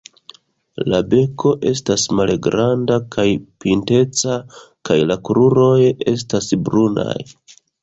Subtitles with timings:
[0.93, 3.27] La beko estas malgranda kaj
[3.65, 4.39] pinteca
[4.91, 5.79] kaj la kruroj
[6.17, 7.17] estas brunaj.